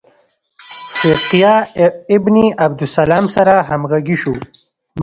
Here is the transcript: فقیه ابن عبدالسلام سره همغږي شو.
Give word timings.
فقیه 1.01 1.55
ابن 2.15 2.35
عبدالسلام 2.65 3.25
سره 3.35 3.53
همغږي 3.69 4.17
شو. 4.21 4.33